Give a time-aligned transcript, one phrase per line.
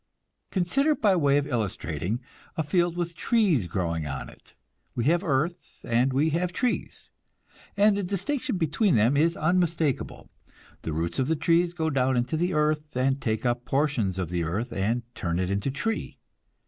[0.49, 2.21] Consider, by way of illustrating,
[2.57, 4.55] a field with trees growing on it;
[4.95, 7.11] we have earth, and we have trees,
[7.77, 10.31] and the distinction between them is unmistakable.
[10.81, 14.29] The roots of the trees go down into the earth, and take up portions of
[14.29, 16.17] the earth and turn it into tree.